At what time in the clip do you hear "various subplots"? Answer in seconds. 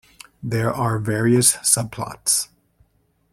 0.97-2.47